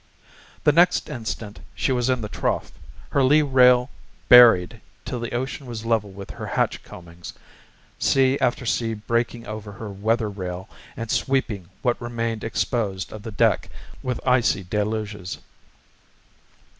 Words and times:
The 0.63 0.71
next 0.71 1.11
instant 1.11 1.59
she 1.75 1.91
was 1.91 2.09
in 2.09 2.21
the 2.21 2.27
trough, 2.27 2.71
her 3.11 3.21
lee 3.21 3.43
rail 3.43 3.91
buried 4.29 4.81
till 5.05 5.19
the 5.19 5.31
ocean 5.35 5.67
was 5.67 5.85
level 5.85 6.09
with 6.09 6.31
her 6.31 6.47
hatch 6.47 6.81
coamings, 6.83 7.33
sea 7.99 8.35
after 8.41 8.65
sea 8.65 8.95
breaking 8.95 9.45
over 9.45 9.73
her 9.73 9.91
weather 9.91 10.27
rail 10.27 10.67
and 10.97 11.11
sweeping 11.11 11.69
what 11.83 12.01
remained 12.01 12.43
exposed 12.43 13.11
of 13.13 13.21
the 13.21 13.31
deck 13.31 13.69
with 14.01 14.19
icy 14.25 14.63
deluges. 14.63 15.37